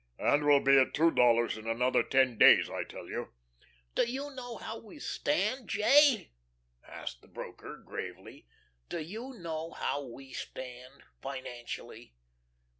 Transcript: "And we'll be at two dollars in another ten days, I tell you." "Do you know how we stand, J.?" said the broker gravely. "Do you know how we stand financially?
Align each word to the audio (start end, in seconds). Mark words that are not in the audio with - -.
"And 0.17 0.43
we'll 0.47 0.63
be 0.63 0.79
at 0.79 0.95
two 0.95 1.11
dollars 1.11 1.57
in 1.59 1.67
another 1.67 2.01
ten 2.01 2.35
days, 2.35 2.71
I 2.71 2.83
tell 2.83 3.07
you." 3.07 3.33
"Do 3.93 4.03
you 4.11 4.31
know 4.33 4.57
how 4.57 4.79
we 4.79 4.97
stand, 4.97 5.69
J.?" 5.69 6.31
said 7.05 7.09
the 7.21 7.27
broker 7.27 7.77
gravely. 7.85 8.47
"Do 8.89 8.99
you 8.99 9.35
know 9.37 9.69
how 9.73 10.03
we 10.03 10.33
stand 10.33 11.03
financially? 11.21 12.15